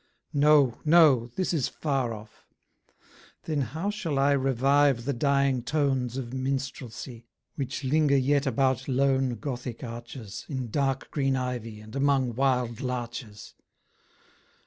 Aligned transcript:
No, 0.33 0.81
no! 0.83 1.27
this 1.35 1.53
is 1.53 1.67
far 1.67 2.11
off: 2.11 2.47
then 3.43 3.61
how 3.61 3.91
shall 3.91 4.17
I 4.17 4.31
Revive 4.31 5.05
the 5.05 5.13
dying 5.13 5.61
tones 5.61 6.17
of 6.17 6.33
minstrelsy, 6.33 7.27
Which 7.53 7.83
linger 7.83 8.17
yet 8.17 8.47
about 8.47 8.87
lone 8.87 9.35
gothic 9.35 9.83
arches, 9.83 10.43
In 10.49 10.71
dark 10.71 11.11
green 11.11 11.35
ivy, 11.35 11.79
and 11.79 11.95
among 11.95 12.33
wild 12.33 12.79
larches? 12.81 13.53